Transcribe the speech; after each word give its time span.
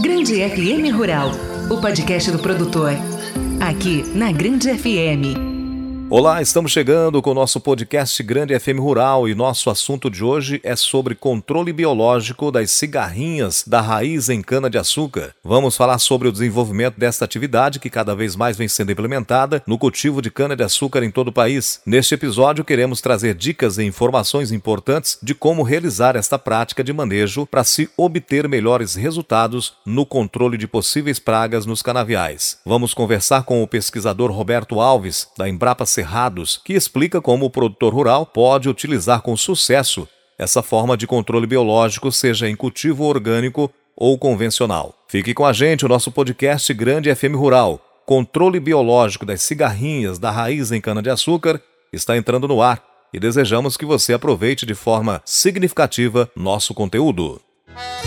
Grande 0.00 0.40
FM 0.48 0.96
Rural, 0.96 1.32
o 1.70 1.78
podcast 1.80 2.30
do 2.30 2.38
produtor. 2.38 2.92
Aqui 3.60 4.02
na 4.14 4.32
Grande 4.32 4.70
FM. 4.72 5.49
Olá, 6.12 6.42
estamos 6.42 6.72
chegando 6.72 7.22
com 7.22 7.30
o 7.30 7.34
nosso 7.34 7.60
podcast 7.60 8.20
Grande 8.24 8.58
FM 8.58 8.80
Rural 8.80 9.28
e 9.28 9.34
nosso 9.34 9.70
assunto 9.70 10.10
de 10.10 10.24
hoje 10.24 10.60
é 10.64 10.74
sobre 10.74 11.14
controle 11.14 11.72
biológico 11.72 12.50
das 12.50 12.72
cigarrinhas 12.72 13.62
da 13.64 13.80
raiz 13.80 14.28
em 14.28 14.42
cana-de-açúcar. 14.42 15.32
Vamos 15.44 15.76
falar 15.76 16.00
sobre 16.00 16.26
o 16.26 16.32
desenvolvimento 16.32 16.98
desta 16.98 17.24
atividade 17.24 17.78
que 17.78 17.88
cada 17.88 18.12
vez 18.12 18.34
mais 18.34 18.56
vem 18.56 18.66
sendo 18.66 18.90
implementada 18.90 19.62
no 19.64 19.78
cultivo 19.78 20.20
de 20.20 20.32
cana-de-açúcar 20.32 21.04
em 21.04 21.12
todo 21.12 21.28
o 21.28 21.32
país. 21.32 21.80
Neste 21.86 22.16
episódio, 22.16 22.64
queremos 22.64 23.00
trazer 23.00 23.36
dicas 23.36 23.78
e 23.78 23.84
informações 23.84 24.50
importantes 24.50 25.16
de 25.22 25.32
como 25.32 25.62
realizar 25.62 26.16
esta 26.16 26.40
prática 26.40 26.82
de 26.82 26.92
manejo 26.92 27.46
para 27.46 27.62
se 27.62 27.88
obter 27.96 28.48
melhores 28.48 28.96
resultados 28.96 29.74
no 29.86 30.04
controle 30.04 30.58
de 30.58 30.66
possíveis 30.66 31.20
pragas 31.20 31.66
nos 31.66 31.82
canaviais. 31.82 32.58
Vamos 32.66 32.94
conversar 32.94 33.44
com 33.44 33.62
o 33.62 33.68
pesquisador 33.68 34.32
Roberto 34.32 34.80
Alves, 34.80 35.28
da 35.38 35.48
Embrapa 35.48 35.86
Cerrados, 36.00 36.58
que 36.64 36.72
explica 36.72 37.20
como 37.20 37.44
o 37.44 37.50
produtor 37.50 37.92
rural 37.92 38.24
pode 38.24 38.70
utilizar 38.70 39.20
com 39.20 39.36
sucesso 39.36 40.08
essa 40.38 40.62
forma 40.62 40.96
de 40.96 41.06
controle 41.06 41.46
biológico, 41.46 42.10
seja 42.10 42.48
em 42.48 42.56
cultivo 42.56 43.04
orgânico 43.04 43.70
ou 43.94 44.18
convencional. 44.18 44.94
Fique 45.08 45.34
com 45.34 45.44
a 45.44 45.52
gente, 45.52 45.84
o 45.84 45.88
nosso 45.88 46.10
podcast 46.10 46.72
Grande 46.72 47.14
FM 47.14 47.34
Rural. 47.34 47.78
Controle 48.06 48.58
biológico 48.58 49.26
das 49.26 49.42
cigarrinhas 49.42 50.18
da 50.18 50.30
raiz 50.30 50.72
em 50.72 50.80
cana-de-açúcar 50.80 51.60
está 51.92 52.16
entrando 52.16 52.48
no 52.48 52.62
ar 52.62 52.82
e 53.12 53.20
desejamos 53.20 53.76
que 53.76 53.84
você 53.84 54.14
aproveite 54.14 54.64
de 54.64 54.74
forma 54.74 55.20
significativa 55.26 56.30
nosso 56.34 56.72
conteúdo. 56.72 57.42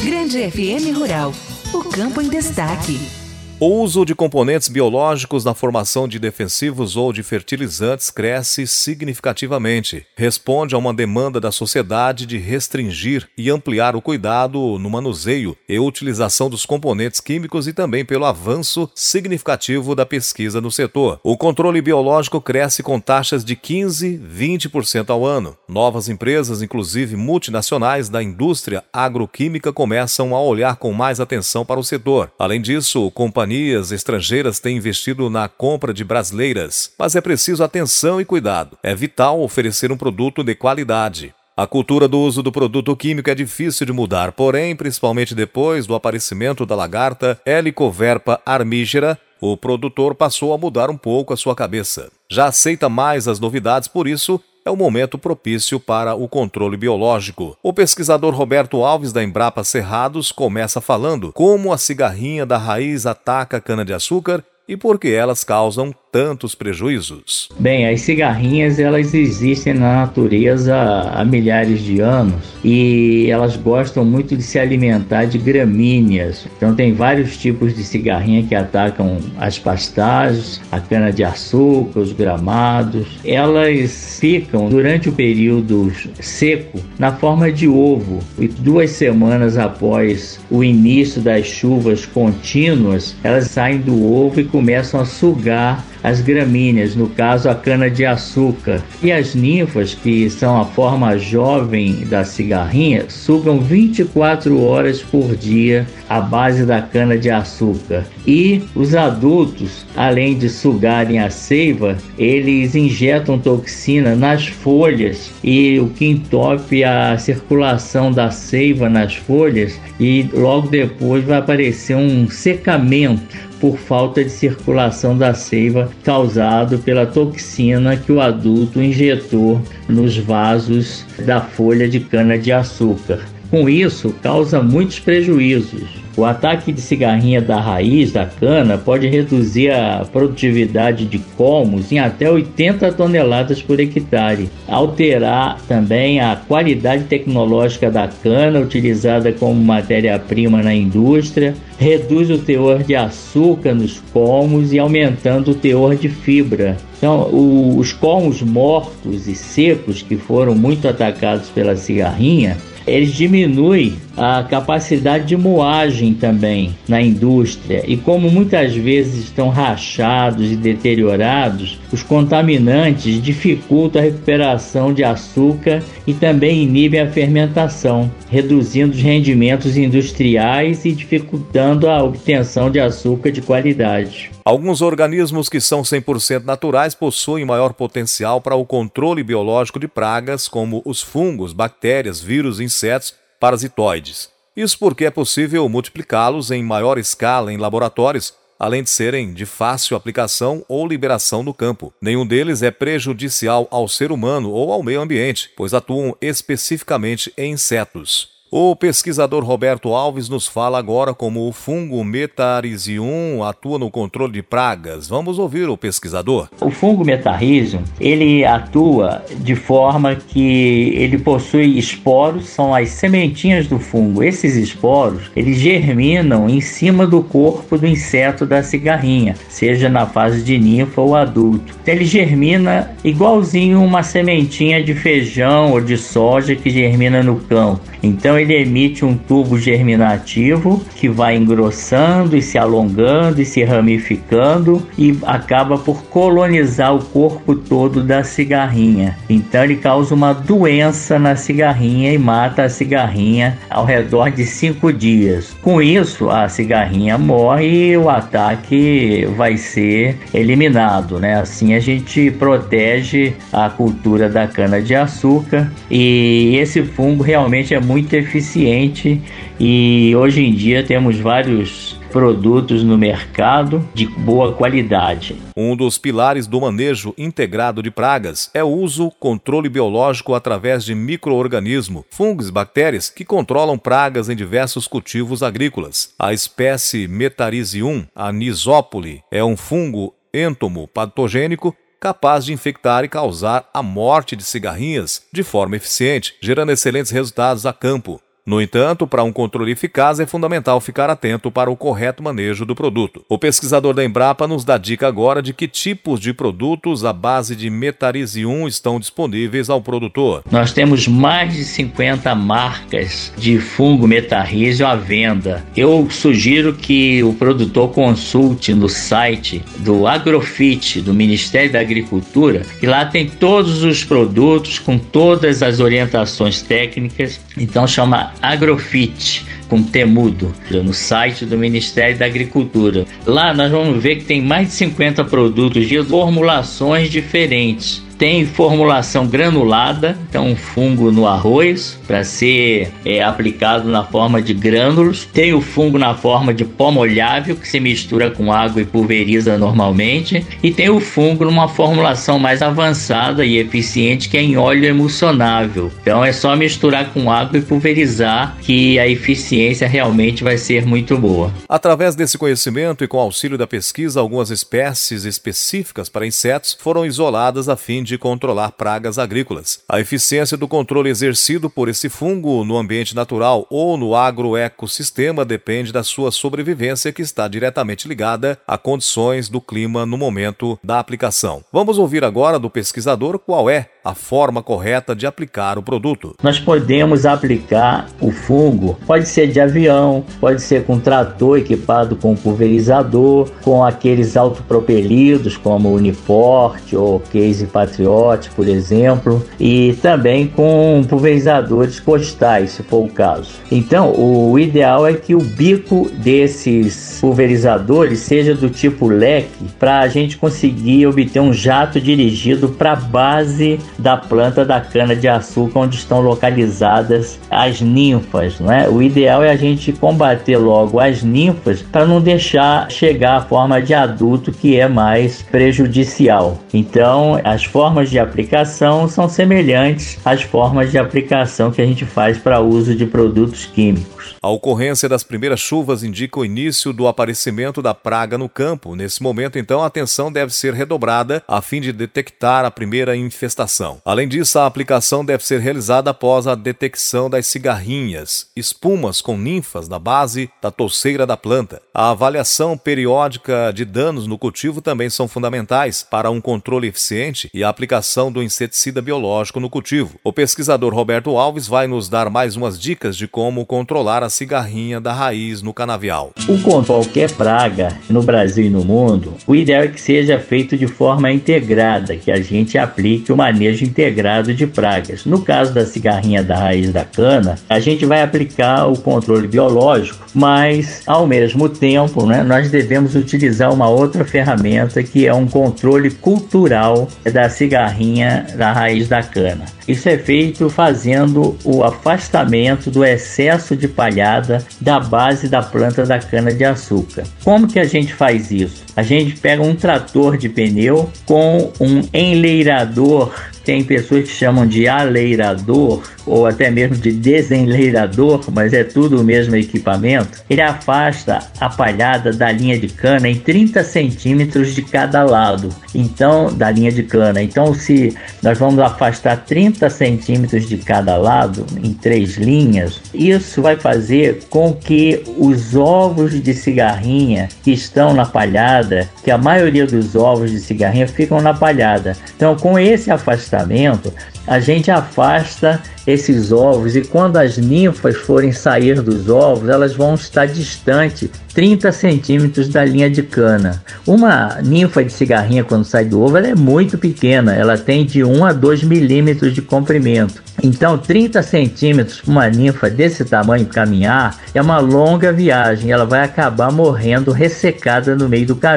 Grande 0.03 0.49
FM 0.49 0.97
Rural, 0.97 1.31
o 1.71 1.83
campo 1.83 2.21
em 2.21 2.29
destaque. 2.29 3.22
O 3.65 3.81
uso 3.81 4.03
de 4.03 4.13
componentes 4.13 4.67
biológicos 4.67 5.45
na 5.45 5.53
formação 5.53 6.05
de 6.05 6.19
defensivos 6.19 6.97
ou 6.97 7.13
de 7.13 7.23
fertilizantes 7.23 8.11
cresce 8.11 8.67
significativamente. 8.67 10.05
Responde 10.17 10.75
a 10.75 10.77
uma 10.77 10.93
demanda 10.93 11.39
da 11.39 11.49
sociedade 11.49 12.25
de 12.25 12.37
restringir 12.37 13.25
e 13.37 13.49
ampliar 13.49 13.95
o 13.95 14.01
cuidado 14.01 14.77
no 14.77 14.89
manuseio 14.89 15.55
e 15.69 15.79
utilização 15.79 16.49
dos 16.49 16.65
componentes 16.65 17.21
químicos 17.21 17.65
e 17.65 17.71
também 17.71 18.03
pelo 18.03 18.25
avanço 18.25 18.91
significativo 18.93 19.95
da 19.95 20.05
pesquisa 20.05 20.59
no 20.59 20.69
setor. 20.69 21.21
O 21.23 21.37
controle 21.37 21.81
biológico 21.81 22.41
cresce 22.41 22.83
com 22.83 22.99
taxas 22.99 23.45
de 23.45 23.55
15, 23.55 24.19
20% 24.29 25.09
ao 25.09 25.25
ano. 25.25 25.55
Novas 25.69 26.09
empresas, 26.09 26.61
inclusive 26.61 27.15
multinacionais 27.15 28.09
da 28.09 28.21
indústria 28.21 28.83
agroquímica, 28.91 29.71
começam 29.71 30.35
a 30.35 30.41
olhar 30.41 30.75
com 30.75 30.91
mais 30.91 31.21
atenção 31.21 31.65
para 31.65 31.79
o 31.79 31.83
setor. 31.83 32.29
Além 32.37 32.61
disso, 32.61 33.09
companhias 33.11 33.52
companhias 33.53 33.91
estrangeiras 33.91 34.59
têm 34.59 34.77
investido 34.77 35.29
na 35.29 35.47
compra 35.47 35.93
de 35.93 36.03
brasileiras, 36.03 36.91
mas 36.97 37.15
é 37.15 37.21
preciso 37.21 37.63
atenção 37.63 38.19
e 38.19 38.25
cuidado. 38.25 38.75
É 38.81 38.95
vital 38.95 39.39
oferecer 39.39 39.91
um 39.91 39.97
produto 39.97 40.43
de 40.43 40.55
qualidade. 40.55 41.35
A 41.55 41.67
cultura 41.67 42.07
do 42.07 42.19
uso 42.19 42.41
do 42.41 42.51
produto 42.51 42.95
químico 42.95 43.29
é 43.29 43.35
difícil 43.35 43.85
de 43.85 43.93
mudar, 43.93 44.31
porém, 44.31 44.75
principalmente 44.75 45.35
depois 45.35 45.85
do 45.85 45.93
aparecimento 45.93 46.65
da 46.65 46.75
lagarta 46.75 47.39
Helicoverpa 47.45 48.41
armígera, 48.43 49.19
o 49.39 49.55
produtor 49.55 50.15
passou 50.15 50.51
a 50.51 50.57
mudar 50.57 50.89
um 50.89 50.97
pouco 50.97 51.31
a 51.31 51.37
sua 51.37 51.53
cabeça. 51.53 52.11
Já 52.31 52.47
aceita 52.47 52.89
mais 52.89 53.27
as 53.27 53.39
novidades, 53.39 53.87
por 53.87 54.07
isso, 54.07 54.41
é 54.65 54.71
o 54.71 54.75
momento 54.75 55.17
propício 55.17 55.79
para 55.79 56.15
o 56.15 56.27
controle 56.27 56.77
biológico. 56.77 57.57
O 57.61 57.73
pesquisador 57.73 58.33
Roberto 58.33 58.83
Alves 58.83 59.11
da 59.11 59.23
Embrapa 59.23 59.63
Cerrados 59.63 60.31
começa 60.31 60.79
falando 60.79 61.31
como 61.33 61.73
a 61.73 61.77
cigarrinha 61.77 62.45
da 62.45 62.57
raiz 62.57 63.05
ataca 63.05 63.57
a 63.57 63.61
cana-de-açúcar 63.61 64.43
e 64.67 64.77
por 64.77 64.97
que 64.97 65.09
elas 65.09 65.43
causam 65.43 65.93
tantos 66.13 66.53
prejuízos? 66.53 67.49
Bem, 67.59 67.89
as 67.89 68.01
cigarrinhas 68.01 68.77
elas 68.77 69.15
existem 69.15 69.73
na 69.73 70.01
natureza 70.01 70.75
há 71.11 71.25
milhares 71.25 71.81
de 71.81 72.01
anos 72.01 72.53
e 72.63 73.27
elas 73.31 73.57
gostam 73.57 74.05
muito 74.05 74.37
de 74.37 74.43
se 74.43 74.59
alimentar 74.59 75.25
de 75.25 75.39
gramíneas. 75.39 76.45
Então 76.55 76.75
tem 76.75 76.93
vários 76.93 77.35
tipos 77.35 77.75
de 77.75 77.83
cigarrinha 77.83 78.43
que 78.43 78.53
atacam 78.53 79.17
as 79.39 79.57
pastagens, 79.57 80.61
a 80.71 80.79
cana 80.79 81.11
de 81.11 81.23
açúcar, 81.23 82.01
os 82.01 82.13
gramados. 82.13 83.07
Elas 83.25 84.19
ficam 84.19 84.69
durante 84.69 85.09
o 85.09 85.13
período 85.13 85.91
seco 86.19 86.79
na 86.99 87.11
forma 87.11 87.51
de 87.51 87.67
ovo 87.67 88.19
e 88.37 88.47
duas 88.47 88.91
semanas 88.91 89.57
após 89.57 90.39
o 90.51 90.63
início 90.63 91.19
das 91.19 91.47
chuvas 91.47 92.05
contínuas, 92.05 93.15
elas 93.23 93.47
saem 93.47 93.79
do 93.79 94.13
ovo 94.13 94.39
e 94.39 94.43
começam 94.43 94.99
a 94.99 95.05
sugar 95.05 95.83
as 96.03 96.19
gramíneas, 96.19 96.95
no 96.95 97.07
caso 97.07 97.49
a 97.49 97.55
cana-de-açúcar. 97.55 98.83
E 99.01 99.11
as 99.11 99.33
ninfas, 99.33 99.95
que 99.95 100.29
são 100.29 100.59
a 100.59 100.65
forma 100.65 101.17
jovem 101.17 102.05
da 102.05 102.25
cigarrinha, 102.25 103.05
sugam 103.07 103.59
24 103.59 104.61
horas 104.61 105.01
por 105.01 105.35
dia 105.35 105.87
a 106.09 106.19
base 106.19 106.65
da 106.65 106.81
cana-de-açúcar. 106.81 108.05
E 108.27 108.61
os 108.75 108.93
adultos, 108.93 109.85
além 109.95 110.37
de 110.37 110.49
sugarem 110.49 111.19
a 111.19 111.29
seiva, 111.29 111.97
eles 112.17 112.75
injetam 112.75 113.39
toxina 113.39 114.15
nas 114.15 114.47
folhas 114.47 115.31
e 115.43 115.79
o 115.79 115.87
que 115.87 116.05
entope 116.05 116.83
a 116.83 117.17
circulação 117.17 118.11
da 118.11 118.29
seiva 118.29 118.89
nas 118.89 119.15
folhas 119.15 119.79
e 119.99 120.27
logo 120.33 120.67
depois 120.67 121.23
vai 121.23 121.37
aparecer 121.37 121.95
um 121.95 122.29
secamento 122.29 123.52
por 123.63 123.77
falta 123.77 124.21
de 124.21 124.29
circulação 124.29 125.17
da 125.17 125.33
seiva 125.33 125.89
causado 126.03 126.79
pela 126.79 127.05
toxina 127.05 127.95
que 127.95 128.11
o 128.11 128.19
adulto 128.19 128.81
injetou 128.81 129.61
nos 129.87 130.17
vasos 130.17 131.05
da 131.25 131.39
folha 131.39 131.87
de 131.87 132.01
cana-de-açúcar. 132.01 133.21
Com 133.53 133.69
isso, 133.69 134.15
causa 134.23 134.63
muitos 134.63 134.99
prejuízos 134.99 136.03
o 136.15 136.23
ataque 136.25 136.71
de 136.71 136.79
cigarrinha 136.79 137.41
da 137.41 137.59
raiz 137.59 138.11
da 138.11 138.25
cana 138.25 138.77
pode 138.77 139.07
reduzir 139.07 139.71
a 139.71 140.05
produtividade 140.11 141.05
de 141.05 141.17
colmos 141.35 141.91
em 141.91 141.97
até 141.97 142.29
80 142.29 142.91
toneladas 142.93 143.63
por 143.63 143.79
hectare, 143.79 144.49
alterar 144.67 145.59
também 145.67 146.19
a 146.19 146.35
qualidade 146.35 147.05
tecnológica 147.05 147.89
da 147.89 148.07
cana 148.07 148.59
utilizada 148.59 149.33
como 149.33 149.55
matéria-prima 149.55 150.61
na 150.61 150.73
indústria, 150.73 151.55
reduz 151.79 152.29
o 152.29 152.37
teor 152.37 152.83
de 152.83 152.95
açúcar 152.95 153.73
nos 153.73 153.99
colmos 154.13 154.71
e 154.71 154.77
aumentando 154.77 155.51
o 155.51 155.55
teor 155.55 155.95
de 155.95 156.09
fibra. 156.09 156.77
Então, 156.97 157.23
o, 157.31 157.77
os 157.77 157.91
colmos 157.91 158.41
mortos 158.41 159.27
e 159.27 159.35
secos 159.35 160.01
que 160.01 160.15
foram 160.15 160.53
muito 160.53 160.87
atacados 160.87 161.49
pela 161.49 161.75
cigarrinha 161.75 162.55
eles 162.85 163.13
diminuem 163.13 163.95
a 164.15 164.43
capacidade 164.43 165.25
de 165.25 165.35
moagem 165.35 166.13
também 166.13 166.75
na 166.87 167.01
indústria. 167.01 167.83
E 167.87 167.97
como 167.97 168.29
muitas 168.29 168.75
vezes 168.75 169.25
estão 169.25 169.49
rachados 169.49 170.51
e 170.51 170.55
deteriorados, 170.55 171.79
os 171.91 172.03
contaminantes 172.03 173.21
dificultam 173.21 174.01
a 174.01 174.05
recuperação 174.05 174.93
de 174.93 175.03
açúcar 175.03 175.83
e 176.05 176.13
também 176.13 176.63
inibem 176.63 176.99
a 176.99 177.09
fermentação, 177.09 178.11
reduzindo 178.29 178.93
os 178.93 179.01
rendimentos 179.01 179.77
industriais 179.77 180.85
e 180.85 180.91
dificultando 180.91 181.89
a 181.89 182.03
obtenção 182.03 182.69
de 182.69 182.79
açúcar 182.79 183.31
de 183.31 183.41
qualidade. 183.41 184.31
Alguns 184.45 184.81
organismos 184.81 185.47
que 185.47 185.61
são 185.61 185.83
100% 185.83 186.43
naturais 186.43 186.93
possuem 186.93 187.45
maior 187.45 187.71
potencial 187.71 188.41
para 188.41 188.55
o 188.55 188.65
controle 188.65 189.23
biológico 189.23 189.79
de 189.79 189.87
pragas, 189.87 190.49
como 190.49 190.81
os 190.83 191.01
fungos, 191.01 191.53
bactérias, 191.53 192.19
vírus, 192.19 192.59
insetos 192.73 193.13
parasitoides. 193.39 194.29
Isso 194.55 194.77
porque 194.77 195.05
é 195.05 195.11
possível 195.11 195.67
multiplicá-los 195.67 196.51
em 196.51 196.63
maior 196.63 196.97
escala 196.97 197.51
em 197.51 197.57
laboratórios, 197.57 198.33
além 198.59 198.83
de 198.83 198.89
serem 198.89 199.33
de 199.33 199.45
fácil 199.45 199.97
aplicação 199.97 200.63
ou 200.67 200.87
liberação 200.87 201.43
no 201.43 201.53
campo. 201.53 201.93
Nenhum 202.01 202.25
deles 202.25 202.61
é 202.61 202.71
prejudicial 202.71 203.67
ao 203.71 203.87
ser 203.87 204.11
humano 204.11 204.51
ou 204.51 204.71
ao 204.71 204.83
meio 204.83 205.01
ambiente, 205.01 205.51
pois 205.55 205.73
atuam 205.73 206.15
especificamente 206.21 207.33
em 207.37 207.53
insetos. 207.53 208.29
O 208.55 208.75
pesquisador 208.75 209.43
Roberto 209.43 209.95
Alves 209.95 210.29
nos 210.29 210.45
fala 210.45 210.77
agora 210.77 211.11
como 211.11 211.47
o 211.47 211.51
fungo 211.51 212.03
Metarhizium 212.03 213.41
atua 213.41 213.79
no 213.79 213.89
controle 213.89 214.33
de 214.33 214.43
pragas. 214.43 215.09
Vamos 215.09 215.39
ouvir 215.39 215.67
o 215.67 215.75
pesquisador. 215.75 216.49
O 216.61 216.69
fungo 216.69 217.03
Metarhizium, 217.03 217.81
ele 217.99 218.45
atua 218.45 219.25
de 219.39 219.55
forma 219.55 220.15
que 220.15 220.93
ele 220.95 221.17
possui 221.17 221.79
esporos, 221.79 222.47
são 222.47 222.75
as 222.75 222.89
sementinhas 222.89 223.65
do 223.65 223.79
fungo. 223.79 224.21
Esses 224.21 224.55
esporos, 224.55 225.31
eles 225.35 225.57
germinam 225.57 226.47
em 226.47 226.61
cima 226.61 227.07
do 227.07 227.23
corpo 227.23 227.75
do 227.75 227.87
inseto 227.87 228.45
da 228.45 228.61
cigarrinha, 228.61 229.33
seja 229.49 229.89
na 229.89 230.05
fase 230.05 230.43
de 230.43 230.59
ninfa 230.59 231.01
ou 231.01 231.15
adulto. 231.15 231.73
Então, 231.81 231.95
ele 231.95 232.05
germina 232.05 232.95
igualzinho 233.03 233.81
uma 233.81 234.03
sementinha 234.03 234.83
de 234.83 234.93
feijão 234.93 235.71
ou 235.71 235.81
de 235.81 235.97
soja 235.97 236.55
que 236.55 236.69
germina 236.69 237.23
no 237.23 237.37
campo. 237.37 237.81
Então 238.03 238.37
ele 238.43 238.61
emite 238.61 239.03
um 239.03 239.15
tubo 239.15 239.57
germinativo 239.57 240.83
que 240.95 241.09
vai 241.09 241.35
engrossando 241.35 242.37
e 242.37 242.41
se 242.41 242.57
alongando 242.57 243.41
e 243.41 243.45
se 243.45 243.63
ramificando 243.63 244.85
e 244.97 245.17
acaba 245.23 245.77
por 245.77 246.03
colonizar 246.05 246.95
o 246.95 247.03
corpo 247.03 247.55
todo 247.55 248.03
da 248.03 248.23
cigarrinha. 248.23 249.17
Então 249.29 249.63
ele 249.63 249.77
causa 249.77 250.13
uma 250.13 250.33
doença 250.33 251.17
na 251.17 251.35
cigarrinha 251.35 252.13
e 252.13 252.17
mata 252.17 252.63
a 252.63 252.69
cigarrinha 252.69 253.57
ao 253.69 253.85
redor 253.85 254.29
de 254.29 254.45
cinco 254.45 254.91
dias. 254.91 255.55
Com 255.61 255.81
isso, 255.81 256.29
a 256.29 256.47
cigarrinha 256.49 257.17
morre 257.17 257.91
e 257.91 257.97
o 257.97 258.09
ataque 258.09 259.27
vai 259.35 259.57
ser 259.57 260.17
eliminado, 260.33 261.19
né? 261.19 261.35
Assim 261.35 261.73
a 261.73 261.79
gente 261.79 262.31
protege 262.31 263.33
a 263.51 263.69
cultura 263.69 264.29
da 264.29 264.47
cana 264.47 264.81
de 264.81 264.95
açúcar 264.95 265.71
e 265.89 266.55
esse 266.57 266.83
fungo 266.83 267.23
realmente 267.23 267.73
é 267.73 267.79
muito 267.79 268.15
eficiente 268.33 269.21
e 269.59 270.15
hoje 270.15 270.41
em 270.41 270.53
dia 270.53 270.83
temos 270.83 271.19
vários 271.19 271.95
produtos 272.11 272.83
no 272.83 272.97
mercado 272.97 273.87
de 273.93 274.07
boa 274.07 274.53
qualidade. 274.53 275.35
Um 275.55 275.75
dos 275.75 275.97
pilares 275.97 276.47
do 276.47 276.59
manejo 276.59 277.13
integrado 277.17 277.81
de 277.81 277.91
pragas 277.91 278.49
é 278.53 278.63
o 278.63 278.67
uso 278.67 279.11
controle 279.19 279.69
biológico 279.69 280.33
através 280.33 280.83
de 280.83 280.95
microorganismos, 280.95 282.05
fungos 282.09 282.49
bactérias 282.49 283.09
que 283.09 283.25
controlam 283.25 283.77
pragas 283.77 284.29
em 284.29 284.35
diversos 284.35 284.87
cultivos 284.87 285.43
agrícolas. 285.43 286.13
A 286.17 286.33
espécie 286.33 287.07
Metarhizium 287.07 288.05
anisopoli 288.15 289.21
é 289.31 289.43
um 289.43 289.55
fungo 289.55 290.13
entomo 290.33 290.87
patogênico 290.87 291.75
capaz 292.03 292.43
de 292.43 292.51
infectar 292.51 293.05
e 293.05 293.07
causar 293.07 293.69
a 293.73 293.81
morte 293.81 294.35
de 294.35 294.43
cigarrinhas 294.43 295.23
de 295.31 295.41
forma 295.41 295.77
eficiente, 295.77 296.35
gerando 296.41 296.73
excelentes 296.73 297.13
resultados 297.13 297.65
a 297.65 297.71
campo. 297.71 298.19
No 298.45 298.61
entanto, 298.61 299.07
para 299.07 299.23
um 299.23 299.31
controle 299.31 299.71
eficaz 299.71 300.19
é 300.19 300.25
fundamental 300.25 300.81
ficar 300.81 301.09
atento 301.09 301.49
para 301.49 301.71
o 301.71 301.77
correto 301.77 302.21
manejo 302.21 302.65
do 302.65 302.75
produto. 302.75 303.23
O 303.29 303.37
pesquisador 303.37 303.93
da 303.93 304.03
Embrapa 304.03 304.45
nos 304.45 304.65
dá 304.65 304.77
dica 304.77 305.07
agora 305.07 305.41
de 305.41 305.53
que 305.53 305.65
tipos 305.65 306.19
de 306.19 306.33
produtos 306.33 307.05
à 307.05 307.13
base 307.13 307.55
de 307.55 307.69
metarizium 307.69 308.67
estão 308.67 308.99
disponíveis 308.99 309.69
ao 309.69 309.81
produtor. 309.81 310.43
Nós 310.51 310.73
temos 310.73 311.07
mais 311.07 311.53
de 311.53 311.63
50 311.63 312.35
marcas 312.35 313.31
de 313.37 313.59
fungo 313.59 314.05
metarrísio 314.05 314.85
à 314.85 314.93
venda. 314.93 315.65
Eu 315.73 316.09
sugiro 316.09 316.73
que 316.73 317.23
o 317.23 317.33
produtor 317.33 317.91
consulte 317.93 318.73
no 318.73 318.89
site 318.89 319.63
do 319.77 320.05
Agrofit 320.05 320.99
do 320.99 321.13
Ministério 321.13 321.71
da 321.71 321.79
Agricultura, 321.79 322.65
que 322.77 322.85
lá 322.85 323.05
tem 323.05 323.29
todos 323.29 323.83
os 323.83 324.03
produtos 324.03 324.79
com 324.79 324.97
todas 324.97 325.63
as 325.63 325.79
orientações 325.79 326.61
técnicas. 326.61 327.39
Então 327.57 327.87
chama 327.87 328.33
Agrofit 328.41 329.45
com 329.67 329.81
temudo 329.81 330.53
no 330.69 330.93
site 330.93 331.45
do 331.45 331.57
Ministério 331.57 332.17
da 332.17 332.25
Agricultura. 332.25 333.05
Lá 333.25 333.53
nós 333.53 333.71
vamos 333.71 334.01
ver 334.01 334.17
que 334.17 334.25
tem 334.25 334.41
mais 334.41 334.67
de 334.67 334.73
50 334.75 335.23
produtos 335.25 335.87
de 335.87 336.03
formulações 336.03 337.09
diferentes 337.09 338.02
tem 338.17 338.45
formulação 338.45 339.27
granulada, 339.27 340.17
então 340.29 340.47
um 340.47 340.55
fungo 340.55 341.11
no 341.11 341.27
arroz 341.27 341.99
para 342.07 342.23
ser 342.23 342.91
é, 343.05 343.21
aplicado 343.21 343.89
na 343.89 344.03
forma 344.03 344.41
de 344.41 344.53
grânulos. 344.53 345.25
Tem 345.25 345.53
o 345.53 345.61
fungo 345.61 345.97
na 345.97 346.13
forma 346.15 346.53
de 346.53 346.65
pó 346.65 346.91
molhável 346.91 347.55
que 347.55 347.67
se 347.67 347.79
mistura 347.79 348.31
com 348.31 348.51
água 348.51 348.81
e 348.81 348.85
pulveriza 348.85 349.57
normalmente. 349.57 350.45
E 350.61 350.71
tem 350.71 350.89
o 350.89 350.99
fungo 350.99 351.45
numa 351.45 351.67
formulação 351.67 352.39
mais 352.39 352.61
avançada 352.61 353.45
e 353.45 353.57
eficiente 353.57 354.29
que 354.29 354.37
é 354.37 354.41
em 354.41 354.57
óleo 354.57 354.85
emulsionável. 354.85 355.91
Então 356.01 356.23
é 356.23 356.31
só 356.31 356.55
misturar 356.55 357.11
com 357.11 357.31
água 357.31 357.57
e 357.57 357.61
pulverizar 357.61 358.57
que 358.61 358.99
a 358.99 359.07
eficiência 359.07 359.87
realmente 359.87 360.43
vai 360.43 360.57
ser 360.57 360.85
muito 360.85 361.17
boa. 361.17 361.51
Através 361.67 362.15
desse 362.15 362.37
conhecimento 362.37 363.03
e 363.03 363.07
com 363.07 363.17
auxílio 363.17 363.57
da 363.57 363.67
pesquisa, 363.67 364.19
algumas 364.19 364.49
espécies 364.49 365.25
específicas 365.25 366.09
para 366.09 366.27
insetos 366.27 366.77
foram 366.79 367.05
isoladas 367.05 367.67
a 367.69 367.75
fim 367.75 368.03
de 368.03 368.12
de 368.13 368.17
controlar 368.19 368.71
pragas 368.73 369.17
agrícolas. 369.17 369.79
A 369.89 369.99
eficiência 369.99 370.55
do 370.55 370.67
controle 370.67 371.09
exercido 371.09 371.67
por 371.67 371.89
esse 371.89 372.09
fungo 372.09 372.63
no 372.63 372.77
ambiente 372.77 373.15
natural 373.15 373.65
ou 373.71 373.97
no 373.97 374.15
agroecossistema 374.15 375.43
depende 375.43 375.91
da 375.91 376.03
sua 376.03 376.31
sobrevivência, 376.31 377.11
que 377.11 377.23
está 377.23 377.47
diretamente 377.47 378.07
ligada 378.07 378.59
a 378.67 378.77
condições 378.77 379.49
do 379.49 379.59
clima 379.59 380.05
no 380.05 380.15
momento 380.15 380.79
da 380.83 380.99
aplicação. 380.99 381.63
Vamos 381.71 381.97
ouvir 381.97 382.23
agora 382.23 382.59
do 382.59 382.69
pesquisador 382.69 383.39
qual 383.39 383.67
é 383.67 383.89
a 384.03 384.13
forma 384.13 384.61
correta 384.61 385.15
de 385.15 385.25
aplicar 385.25 385.77
o 385.77 385.83
produto. 385.83 386.35
Nós 386.43 386.59
podemos 386.59 387.25
aplicar 387.25 388.07
o 388.19 388.31
fungo, 388.31 388.97
pode 389.07 389.27
ser 389.27 389.47
de 389.47 389.59
avião, 389.59 390.25
pode 390.39 390.61
ser 390.61 390.83
com 390.83 390.99
trator 390.99 391.57
equipado 391.57 392.15
com 392.15 392.35
pulverizador, 392.35 393.49
com 393.63 393.83
aqueles 393.83 394.35
autopropelidos 394.35 395.55
como 395.55 395.93
Uniforte 395.93 396.95
ou 396.95 397.19
Case 397.19 397.65
Patriot, 397.67 398.49
por 398.55 398.67
exemplo, 398.67 399.45
e 399.59 399.97
também 400.01 400.47
com 400.47 401.03
pulverizadores 401.07 401.99
costais, 401.99 402.71
se 402.71 402.83
for 402.83 403.05
o 403.05 403.09
caso. 403.09 403.51
Então, 403.71 404.13
o 404.17 404.59
ideal 404.59 405.07
é 405.07 405.13
que 405.13 405.33
o 405.33 405.39
bico 405.39 406.09
desses 406.17 407.19
pulverizadores 407.21 408.19
seja 408.19 408.53
do 408.53 408.69
tipo 408.69 409.07
leque 409.07 409.65
para 409.79 409.99
a 409.99 410.07
gente 410.07 410.37
conseguir 410.37 411.07
obter 411.07 411.39
um 411.39 411.53
jato 411.53 412.01
dirigido 412.01 412.69
para 412.69 412.93
a 412.93 412.95
base 412.95 413.79
da 414.03 414.17
planta 414.17 414.65
da 414.65 414.81
cana-de-açúcar 414.81 415.79
onde 415.79 415.95
estão 415.95 416.19
localizadas 416.19 417.39
as 417.49 417.79
ninfas. 417.79 418.59
Né? 418.59 418.87
O 418.89 419.01
ideal 419.01 419.41
é 419.41 419.49
a 419.49 419.55
gente 419.55 419.93
combater 419.93 420.57
logo 420.57 420.99
as 420.99 421.23
ninfas 421.23 421.81
para 421.81 422.05
não 422.05 422.19
deixar 422.19 422.91
chegar 422.91 423.37
à 423.37 423.41
forma 423.41 423.81
de 423.81 423.93
adulto 423.93 424.51
que 424.51 424.77
é 424.77 424.89
mais 424.89 425.41
prejudicial. 425.41 426.59
Então, 426.73 427.39
as 427.45 427.63
formas 427.63 428.09
de 428.09 428.19
aplicação 428.19 429.07
são 429.07 429.29
semelhantes 429.29 430.19
às 430.25 430.41
formas 430.41 430.91
de 430.91 430.97
aplicação 430.97 431.71
que 431.71 431.81
a 431.81 431.85
gente 431.85 432.05
faz 432.05 432.37
para 432.37 432.59
uso 432.59 432.93
de 432.93 433.05
produtos 433.05 433.65
químicos. 433.65 434.35
A 434.41 434.49
ocorrência 434.49 435.07
das 435.07 435.23
primeiras 435.23 435.61
chuvas 435.61 436.03
indica 436.03 436.37
o 436.37 436.43
início 436.43 436.91
do 436.91 437.07
aparecimento 437.07 437.81
da 437.81 437.93
praga 437.93 438.37
no 438.37 438.49
campo. 438.49 438.95
Nesse 438.95 439.23
momento, 439.23 439.57
então, 439.57 439.81
a 439.81 439.85
atenção 439.85 440.29
deve 440.29 440.53
ser 440.53 440.73
redobrada 440.73 441.41
a 441.47 441.61
fim 441.61 441.79
de 441.79 441.93
detectar 441.93 442.65
a 442.65 442.71
primeira 442.71 443.15
infestação. 443.15 443.92
Além 444.05 444.27
disso, 444.27 444.59
a 444.59 444.65
aplicação 444.65 445.23
deve 445.23 445.45
ser 445.45 445.59
realizada 445.59 446.11
após 446.11 446.47
a 446.47 446.55
detecção 446.55 447.29
das 447.29 447.47
cigarrinhas, 447.47 448.47
espumas 448.55 449.21
com 449.21 449.37
ninfas 449.37 449.87
na 449.89 449.99
base 449.99 450.49
da 450.61 450.71
touceira 450.71 451.25
da 451.25 451.35
planta. 451.35 451.81
A 451.93 452.11
avaliação 452.11 452.77
periódica 452.77 453.71
de 453.73 453.85
danos 453.85 454.27
no 454.27 454.37
cultivo 454.37 454.81
também 454.81 455.09
são 455.09 455.27
fundamentais 455.27 456.05
para 456.09 456.29
um 456.29 456.39
controle 456.39 456.87
eficiente 456.87 457.49
e 457.53 457.63
a 457.63 457.69
aplicação 457.69 458.31
do 458.31 458.41
inseticida 458.41 459.01
biológico 459.01 459.59
no 459.59 459.69
cultivo. 459.69 460.19
O 460.23 460.33
pesquisador 460.33 460.93
Roberto 460.93 461.37
Alves 461.37 461.67
vai 461.67 461.87
nos 461.87 462.07
dar 462.07 462.29
mais 462.29 462.55
umas 462.55 462.79
dicas 462.79 463.17
de 463.17 463.27
como 463.27 463.65
controlar 463.65 464.23
a 464.23 464.29
cigarrinha 464.29 465.01
da 465.01 465.13
raiz 465.13 465.61
no 465.61 465.73
canavial. 465.73 466.31
O 466.47 466.83
qualquer 466.83 467.31
praga 467.31 467.97
no 468.09 468.21
Brasil 468.21 468.65
e 468.65 468.69
no 468.69 468.83
mundo, 468.83 469.33
o 469.47 469.55
ideal 469.55 469.83
é 469.83 469.87
que 469.87 469.99
seja 469.99 470.39
feito 470.39 470.77
de 470.77 470.87
forma 470.87 471.31
integrada, 471.31 472.15
que 472.15 472.31
a 472.31 472.39
gente 472.39 472.77
aplique 472.77 473.31
o 473.31 473.37
manejo 473.37 473.72
integrado 473.81 474.53
de 474.53 474.67
pragas. 474.67 475.25
No 475.25 475.41
caso 475.41 475.73
da 475.73 475.85
cigarrinha 475.85 476.43
da 476.43 476.57
raiz 476.57 476.91
da 476.91 477.05
cana, 477.05 477.55
a 477.69 477.79
gente 477.79 478.05
vai 478.05 478.21
aplicar 478.21 478.87
o 478.87 478.97
controle 478.97 479.47
biológico, 479.47 480.25
mas 480.33 481.01
ao 481.07 481.25
mesmo 481.25 481.69
tempo, 481.69 482.25
né, 482.25 482.43
nós 482.43 482.69
devemos 482.69 483.15
utilizar 483.15 483.73
uma 483.73 483.87
outra 483.87 484.25
ferramenta 484.25 485.01
que 485.03 485.25
é 485.27 485.33
um 485.33 485.47
controle 485.47 486.11
cultural 486.11 487.07
da 487.31 487.49
cigarrinha 487.49 488.45
da 488.55 488.71
raiz 488.71 489.07
da 489.07 489.21
cana. 489.21 489.65
Isso 489.87 490.07
é 490.07 490.17
feito 490.17 490.69
fazendo 490.69 491.57
o 491.63 491.83
afastamento 491.83 492.89
do 492.89 493.03
excesso 493.03 493.75
de 493.75 493.87
palhada 493.87 494.65
da 494.79 494.99
base 494.99 495.47
da 495.47 495.61
planta 495.61 496.05
da 496.05 496.19
cana 496.19 496.53
de 496.53 496.63
açúcar. 496.63 497.23
Como 497.43 497.67
que 497.67 497.79
a 497.79 497.83
gente 497.83 498.13
faz 498.13 498.49
isso? 498.49 498.83
A 498.95 499.03
gente 499.03 499.39
pega 499.39 499.61
um 499.61 499.75
trator 499.75 500.37
de 500.37 500.49
pneu 500.49 501.09
com 501.25 501.71
um 501.79 502.01
enleirador 502.13 503.33
tem 503.63 503.83
pessoas 503.83 504.29
que 504.29 504.35
chamam 504.35 504.67
de 504.67 504.87
aleirador 504.87 506.03
ou 506.25 506.45
até 506.45 506.69
mesmo 506.69 506.95
de 506.95 507.11
desenleirador, 507.11 508.43
mas 508.51 508.73
é 508.73 508.83
tudo 508.83 509.21
o 509.21 509.23
mesmo 509.23 509.55
equipamento. 509.55 510.43
Ele 510.49 510.61
afasta 510.61 511.39
a 511.59 511.69
palhada 511.69 512.31
da 512.31 512.51
linha 512.51 512.77
de 512.77 512.87
cana 512.87 513.27
em 513.27 513.35
30 513.35 513.83
centímetros 513.83 514.73
de 514.73 514.81
cada 514.81 515.23
lado, 515.23 515.69
então 515.93 516.53
da 516.53 516.71
linha 516.71 516.91
de 516.91 517.03
cana. 517.03 517.41
Então, 517.41 517.73
se 517.73 518.15
nós 518.41 518.57
vamos 518.57 518.79
afastar 518.79 519.37
30 519.37 519.89
centímetros 519.89 520.67
de 520.67 520.77
cada 520.77 521.17
lado 521.17 521.65
em 521.81 521.93
três 521.93 522.37
linhas, 522.37 523.01
isso 523.13 523.61
vai 523.61 523.75
fazer 523.75 524.43
com 524.49 524.73
que 524.73 525.23
os 525.37 525.75
ovos 525.75 526.41
de 526.41 526.53
cigarrinha 526.53 527.49
que 527.63 527.71
estão 527.71 528.13
na 528.13 528.25
palhada 528.25 528.82
palhada, 528.83 529.09
que 529.23 529.31
a 529.31 529.37
maioria 529.37 529.85
dos 529.85 530.15
ovos 530.15 530.51
de 530.51 530.59
cigarrinha 530.59 531.07
ficam 531.07 531.41
na 531.41 531.53
palhada. 531.53 532.15
Então, 532.35 532.55
com 532.55 532.77
esse 532.77 533.09
afastamento, 533.09 534.13
a 534.45 534.59
gente 534.59 534.91
afasta 534.91 535.81
esses 536.05 536.51
ovos 536.51 536.97
e 536.97 537.01
quando 537.01 537.37
as 537.37 537.57
ninfas 537.57 538.15
forem 538.15 538.51
sair 538.51 539.01
dos 539.01 539.29
ovos, 539.29 539.69
elas 539.69 539.95
vão 539.95 540.15
estar 540.15 540.45
distante 540.45 541.31
30 541.53 541.91
centímetros 541.93 542.67
da 542.67 542.83
linha 542.83 543.09
de 543.09 543.23
cana. 543.23 543.81
Uma 544.05 544.59
ninfa 544.61 545.03
de 545.03 545.13
cigarrinha, 545.13 545.63
quando 545.63 545.85
sai 545.85 546.03
do 546.03 546.21
ovo, 546.21 546.37
ela 546.37 546.47
é 546.47 546.55
muito 546.55 546.97
pequena, 546.97 547.55
ela 547.55 547.77
tem 547.77 548.05
de 548.05 548.23
1 548.23 548.45
a 548.45 548.51
2 548.51 548.83
milímetros 548.83 549.53
de 549.53 549.61
comprimento. 549.61 550.43
Então, 550.61 550.97
30 550.97 551.41
centímetros 551.41 552.21
para 552.21 552.31
uma 552.31 552.49
ninfa 552.49 552.89
desse 552.89 553.23
tamanho 553.23 553.65
caminhar 553.65 554.37
é 554.53 554.61
uma 554.61 554.79
longa 554.79 555.31
viagem. 555.31 555.91
Ela 555.91 556.05
vai 556.05 556.23
acabar 556.23 556.71
morrendo 556.71 557.31
ressecada 557.31 558.15
no 558.15 558.29
meio 558.29 558.45
do 558.45 558.55
caminho 558.55 558.72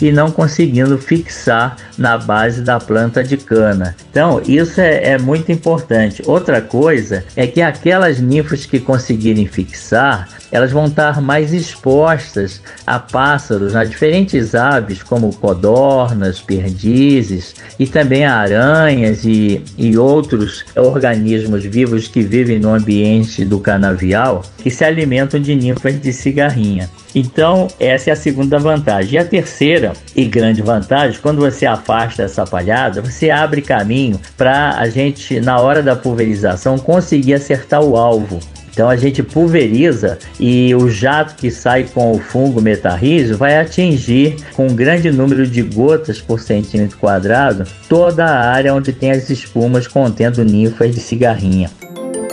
e 0.00 0.10
não 0.10 0.30
conseguindo 0.30 0.98
fixar 0.98 1.76
na 1.96 2.18
base 2.18 2.62
da 2.62 2.78
planta 2.78 3.22
de 3.22 3.36
cana. 3.36 3.94
Então, 4.10 4.40
isso 4.46 4.80
é, 4.80 5.12
é 5.12 5.18
muito 5.18 5.50
importante. 5.52 6.22
Outra 6.26 6.60
coisa 6.60 7.24
é 7.36 7.46
que 7.46 7.60
aquelas 7.60 8.20
ninfas 8.20 8.66
que 8.66 8.80
conseguirem 8.80 9.46
fixar, 9.46 10.28
elas 10.50 10.70
vão 10.70 10.86
estar 10.86 11.20
mais 11.20 11.52
expostas 11.52 12.60
a 12.86 12.98
pássaros, 12.98 13.74
a 13.74 13.84
diferentes 13.84 14.54
aves 14.54 15.02
como 15.02 15.34
codornas, 15.34 16.40
perdizes 16.40 17.54
e 17.78 17.86
também 17.86 18.26
aranhas 18.26 19.24
e, 19.24 19.62
e 19.78 19.96
outros 19.96 20.64
organismos 20.76 21.64
vivos 21.64 22.06
que 22.06 22.20
vivem 22.20 22.58
no 22.58 22.74
ambiente 22.74 23.44
do 23.44 23.58
canavial 23.58 24.42
que 24.58 24.70
se 24.70 24.84
alimentam 24.84 25.40
de 25.40 25.54
ninfas 25.54 26.00
de 26.00 26.12
cigarrinha. 26.12 26.88
Então, 27.14 27.68
essa 27.78 28.10
é 28.10 28.12
a 28.12 28.16
segunda 28.16 28.58
vantagem. 28.58 29.18
A 29.22 29.24
terceira 29.24 29.92
e 30.16 30.24
grande 30.24 30.60
vantagem, 30.60 31.20
quando 31.22 31.42
você 31.42 31.64
afasta 31.64 32.24
essa 32.24 32.44
palhada, 32.44 33.00
você 33.00 33.30
abre 33.30 33.62
caminho 33.62 34.20
para 34.36 34.76
a 34.76 34.88
gente, 34.88 35.38
na 35.38 35.60
hora 35.60 35.80
da 35.80 35.94
pulverização, 35.94 36.76
conseguir 36.76 37.34
acertar 37.34 37.80
o 37.80 37.96
alvo. 37.96 38.40
Então 38.72 38.88
a 38.90 38.96
gente 38.96 39.22
pulveriza 39.22 40.18
e 40.40 40.74
o 40.74 40.90
jato 40.90 41.36
que 41.36 41.52
sai 41.52 41.84
com 41.84 42.10
o 42.10 42.18
fungo 42.18 42.60
metarrísio 42.60 43.36
vai 43.36 43.60
atingir 43.60 44.34
com 44.54 44.66
um 44.66 44.74
grande 44.74 45.12
número 45.12 45.46
de 45.46 45.62
gotas 45.62 46.20
por 46.20 46.40
centímetro 46.40 46.98
quadrado 46.98 47.64
toda 47.88 48.24
a 48.24 48.50
área 48.50 48.74
onde 48.74 48.92
tem 48.92 49.12
as 49.12 49.30
espumas 49.30 49.86
contendo 49.86 50.44
ninfas 50.44 50.92
de 50.92 51.00
cigarrinha. 51.00 51.70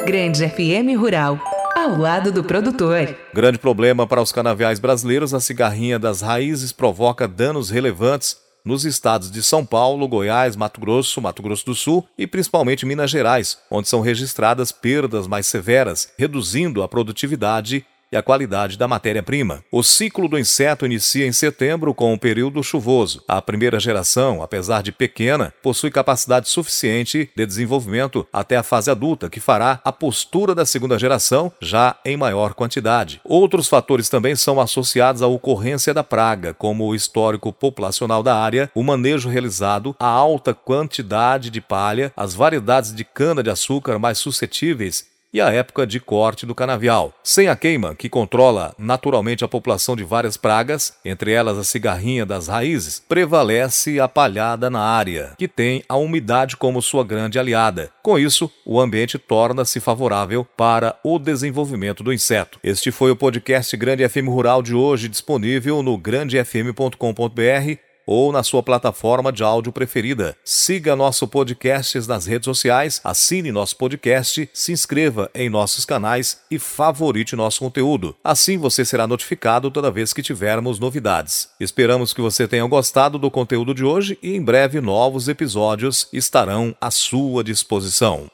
Grande 0.08 0.50
FM 0.50 0.98
Rural, 0.98 1.38
ao 1.76 1.98
lado 1.98 2.32
do 2.32 2.44
produtor. 2.44 3.16
Grande 3.34 3.58
problema 3.58 4.06
para 4.08 4.22
os 4.22 4.32
canaviais 4.32 4.80
brasileiros, 4.80 5.34
a 5.34 5.40
cigarrinha 5.40 6.00
das 6.00 6.22
raízes 6.22 6.72
provoca 6.72 7.28
danos 7.28 7.70
relevantes 7.70 8.38
nos 8.64 8.86
estados 8.86 9.32
de 9.32 9.42
São 9.42 9.66
Paulo, 9.66 10.08
Goiás, 10.08 10.56
Mato 10.56 10.82
Grosso, 10.82 11.22
Mato 11.22 11.42
Grosso 11.42 11.66
do 11.66 11.76
Sul 11.76 12.08
e 12.18 12.28
principalmente 12.28 12.86
Minas 12.86 13.10
Gerais, 13.10 13.58
onde 13.72 13.88
são 13.88 14.02
registradas 14.02 14.72
perdas 14.72 15.28
mais 15.28 15.48
severas, 15.48 16.12
reduzindo 16.18 16.84
a 16.84 16.88
produtividade 16.88 17.86
e 18.12 18.18
a 18.18 18.24
qualidade 18.24 18.78
da 18.78 18.88
matéria-prima. 18.88 19.64
O 19.72 19.84
ciclo 19.84 20.28
do 20.28 20.40
inseto 20.40 20.86
inicia 20.86 21.28
em 21.28 21.32
setembro 21.32 21.94
com 21.94 22.12
o 22.12 22.14
um 22.14 22.18
período 22.18 22.64
chuvoso. 22.64 23.24
A 23.28 23.42
primeira 23.42 23.80
geração, 23.80 24.42
apesar 24.42 24.82
de 24.82 24.92
pequena, 24.92 25.54
possui 25.62 25.92
capacidade 25.92 26.50
suficiente 26.50 27.30
de 27.36 27.46
desenvolvimento 27.46 28.28
até 28.34 28.58
a 28.58 28.64
fase 28.64 28.90
adulta, 28.90 29.30
que 29.30 29.40
fará 29.40 29.80
a 29.84 29.92
postura 29.92 30.56
da 30.56 30.66
segunda 30.66 30.98
geração 30.98 31.52
já 31.62 31.98
em 32.04 32.18
maior 32.18 32.54
quantidade. 32.54 33.22
Outros 33.24 33.68
fatores 33.68 34.10
também 34.10 34.36
são 34.36 34.60
associados 34.60 35.22
à 35.22 35.28
ocorrência 35.28 35.94
da 35.94 36.04
praga, 36.04 36.54
como 36.54 36.86
o 36.86 36.96
histórico 36.96 37.54
populacional 37.54 38.24
da 38.24 38.36
área, 38.36 38.72
o 38.74 38.84
manejo 38.84 39.30
realizado, 39.30 39.96
a 40.00 40.08
alta 40.08 40.54
quantidade 40.54 41.50
de 41.50 41.62
palha, 41.62 42.12
as 42.16 42.34
variedades 42.34 42.94
de 42.94 43.04
cana-de-açúcar 43.04 44.00
mais 44.00 44.18
suscetíveis 44.18 45.19
e 45.34 45.40
a 45.40 45.50
época 45.50 45.86
de 45.86 46.00
corte 46.00 46.46
do 46.46 46.56
canavial. 46.56 47.14
Sem 47.24 47.48
a 47.48 47.56
queima, 47.56 47.96
que 47.96 48.10
controla 48.10 48.74
naturalmente 48.78 49.44
a 49.44 49.48
população 49.48 49.96
de 49.96 50.04
várias 50.04 50.38
pragas, 50.38 50.94
entre 51.06 51.32
elas 51.32 51.58
a 51.58 51.64
cigarrinha 51.64 52.26
das 52.26 52.48
raízes, 52.48 53.02
prevalece 53.08 54.00
a 54.00 54.08
palhada 54.08 54.70
na 54.70 54.82
área, 54.82 55.34
que 55.38 55.48
tem 55.48 55.84
a 55.88 55.98
umidade 55.98 56.58
como 56.58 56.82
sua 56.82 57.04
grande 57.04 57.38
aliada. 57.38 57.92
Com 58.02 58.18
isso, 58.18 58.52
o 58.66 58.80
ambiente 58.80 59.18
torna-se 59.18 59.80
favorável 59.80 60.44
para 60.44 60.98
o 61.04 61.20
desenvolvimento 61.20 62.04
do 62.04 62.14
inseto. 62.14 62.60
Este 62.64 62.92
foi 62.92 63.12
o 63.12 63.16
podcast 63.16 63.76
Grande 63.78 64.08
FM 64.08 64.28
Rural 64.28 64.62
de 64.62 64.74
hoje, 64.74 65.08
disponível 65.08 65.84
no 65.84 65.98
grandefm.com.br 65.98 67.89
ou 68.12 68.32
na 68.32 68.42
sua 68.42 68.64
plataforma 68.64 69.32
de 69.32 69.44
áudio 69.44 69.72
preferida. 69.72 70.36
Siga 70.44 70.96
nosso 70.96 71.28
podcast 71.28 72.08
nas 72.08 72.26
redes 72.26 72.46
sociais, 72.46 73.00
assine 73.04 73.52
nosso 73.52 73.78
podcast, 73.78 74.50
se 74.52 74.72
inscreva 74.72 75.30
em 75.36 75.48
nossos 75.48 75.86
canais 75.86 76.40
e 76.50 76.58
favorite 76.58 77.36
nosso 77.36 77.60
conteúdo. 77.60 78.16
Assim 78.24 78.58
você 78.58 78.84
será 78.84 79.06
notificado 79.06 79.70
toda 79.70 79.92
vez 79.92 80.12
que 80.12 80.24
tivermos 80.24 80.80
novidades. 80.80 81.50
Esperamos 81.60 82.12
que 82.12 82.20
você 82.20 82.48
tenha 82.48 82.66
gostado 82.66 83.20
do 83.20 83.30
conteúdo 83.30 83.76
de 83.76 83.86
hoje 83.86 84.18
e 84.24 84.36
em 84.36 84.42
breve 84.42 84.82
novos 84.82 85.28
episódios 85.28 86.10
estarão 86.12 86.76
à 86.82 86.90
sua 86.90 87.44
disposição. 87.44 88.26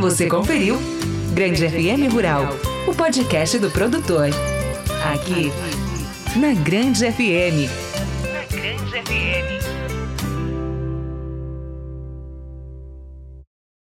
Você 0.00 0.26
conferiu 0.26 0.80
Grande 1.32 1.68
FM 1.68 2.12
Rural, 2.12 2.48
o 2.88 2.94
podcast 2.94 3.56
do 3.56 3.70
produtor. 3.70 4.30
Aqui, 5.12 5.52
na 6.36 6.52
Grande 6.54 7.04
FM. 7.12 7.93
Grande 8.94 9.10
FM. 9.10 9.63